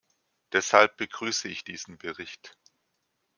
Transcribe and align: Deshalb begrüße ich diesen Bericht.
Deshalb 0.51 0.97
begrüße 0.97 1.47
ich 1.47 1.63
diesen 1.63 1.99
Bericht. 1.99 2.57